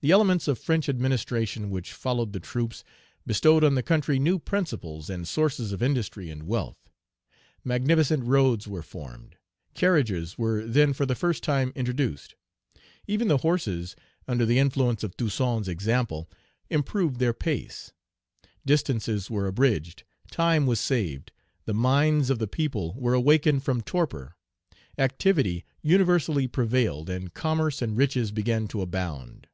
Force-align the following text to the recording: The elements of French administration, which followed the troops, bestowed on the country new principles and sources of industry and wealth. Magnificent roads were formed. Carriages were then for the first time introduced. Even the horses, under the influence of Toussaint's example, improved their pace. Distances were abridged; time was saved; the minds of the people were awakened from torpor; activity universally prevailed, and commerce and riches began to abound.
The 0.00 0.10
elements 0.10 0.48
of 0.48 0.58
French 0.58 0.90
administration, 0.90 1.70
which 1.70 1.94
followed 1.94 2.34
the 2.34 2.38
troops, 2.40 2.84
bestowed 3.26 3.64
on 3.64 3.74
the 3.74 3.82
country 3.82 4.18
new 4.18 4.38
principles 4.38 5.08
and 5.08 5.26
sources 5.26 5.72
of 5.72 5.82
industry 5.82 6.28
and 6.28 6.42
wealth. 6.42 6.90
Magnificent 7.64 8.22
roads 8.22 8.68
were 8.68 8.82
formed. 8.82 9.36
Carriages 9.72 10.36
were 10.36 10.62
then 10.66 10.92
for 10.92 11.06
the 11.06 11.14
first 11.14 11.42
time 11.42 11.72
introduced. 11.74 12.34
Even 13.06 13.28
the 13.28 13.38
horses, 13.38 13.96
under 14.28 14.44
the 14.44 14.58
influence 14.58 15.04
of 15.04 15.16
Toussaint's 15.16 15.68
example, 15.68 16.28
improved 16.68 17.18
their 17.18 17.32
pace. 17.32 17.94
Distances 18.66 19.30
were 19.30 19.46
abridged; 19.46 20.04
time 20.30 20.66
was 20.66 20.80
saved; 20.80 21.32
the 21.64 21.72
minds 21.72 22.28
of 22.28 22.38
the 22.38 22.46
people 22.46 22.92
were 22.98 23.14
awakened 23.14 23.62
from 23.62 23.80
torpor; 23.80 24.36
activity 24.98 25.64
universally 25.80 26.46
prevailed, 26.46 27.08
and 27.08 27.32
commerce 27.32 27.80
and 27.80 27.96
riches 27.96 28.32
began 28.32 28.68
to 28.68 28.82
abound. 28.82 29.48